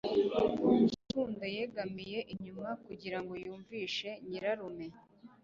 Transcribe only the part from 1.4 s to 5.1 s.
yegamiye inyuma kugirango yumvishe nyirarume